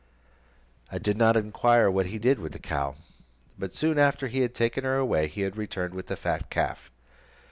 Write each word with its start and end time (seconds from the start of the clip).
I 0.91 0.97
did 0.97 1.15
not 1.15 1.37
enquire 1.37 1.91
what 1.91 2.07
he 2.07 2.17
did 2.17 2.39
with 2.39 2.53
the 2.53 2.57
cow, 2.57 2.95
but 3.59 3.75
soon 3.75 3.99
after 3.99 4.29
he 4.29 4.39
had 4.39 4.55
taken 4.55 4.83
her 4.83 4.95
away, 4.95 5.27
he 5.27 5.45
returned 5.47 5.93
with 5.93 6.09
a 6.09 6.15
fat 6.15 6.49
calf. 6.49 6.89